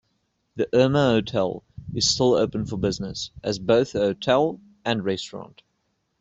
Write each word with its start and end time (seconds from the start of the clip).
The 0.55 0.67
Irma 0.75 1.09
Hotel 1.11 1.61
is 1.93 2.09
still 2.09 2.33
open 2.33 2.65
for 2.65 2.75
business 2.75 3.29
as 3.43 3.59
both 3.59 3.93
a 3.93 3.99
hotel 3.99 4.59
and 4.83 5.05
restaurant. 5.05 5.61